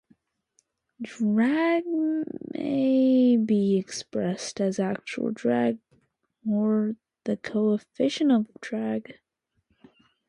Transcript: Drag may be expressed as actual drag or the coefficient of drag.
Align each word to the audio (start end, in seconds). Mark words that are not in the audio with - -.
Drag 0.99 1.83
may 2.55 3.37
be 3.37 3.77
expressed 3.77 4.59
as 4.59 4.79
actual 4.79 5.29
drag 5.29 5.77
or 6.43 6.95
the 7.25 7.37
coefficient 7.37 8.31
of 8.31 8.47
drag. 8.61 9.19